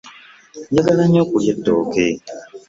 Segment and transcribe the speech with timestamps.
[0.71, 2.05] Njagala nyo okulya etooke.